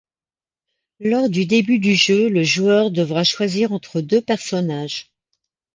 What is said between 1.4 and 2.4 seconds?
début du jeux,